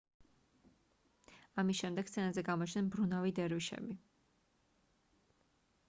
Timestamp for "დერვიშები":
3.41-4.01